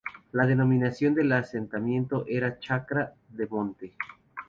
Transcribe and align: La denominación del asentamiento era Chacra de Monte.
La 0.31 0.47
denominación 0.47 1.13
del 1.13 1.31
asentamiento 1.31 2.25
era 2.27 2.57
Chacra 2.57 3.13
de 3.29 3.45
Monte. 3.45 3.93